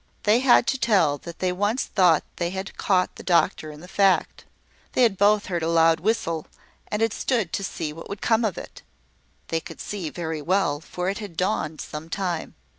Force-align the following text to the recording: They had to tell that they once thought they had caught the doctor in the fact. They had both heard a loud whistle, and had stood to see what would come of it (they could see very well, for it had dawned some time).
They 0.23 0.39
had 0.39 0.65
to 0.65 0.79
tell 0.79 1.19
that 1.19 1.37
they 1.37 1.51
once 1.51 1.83
thought 1.85 2.23
they 2.37 2.49
had 2.49 2.75
caught 2.75 3.17
the 3.17 3.21
doctor 3.21 3.69
in 3.69 3.81
the 3.81 3.87
fact. 3.87 4.45
They 4.93 5.03
had 5.03 5.15
both 5.15 5.45
heard 5.45 5.61
a 5.61 5.69
loud 5.69 5.99
whistle, 5.99 6.47
and 6.87 7.03
had 7.03 7.13
stood 7.13 7.53
to 7.53 7.63
see 7.63 7.93
what 7.93 8.09
would 8.09 8.19
come 8.19 8.43
of 8.43 8.57
it 8.57 8.81
(they 9.49 9.59
could 9.59 9.79
see 9.79 10.09
very 10.09 10.41
well, 10.41 10.79
for 10.81 11.07
it 11.07 11.19
had 11.19 11.37
dawned 11.37 11.81
some 11.81 12.09
time). 12.09 12.55